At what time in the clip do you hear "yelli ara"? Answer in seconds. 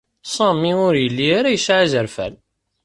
0.97-1.53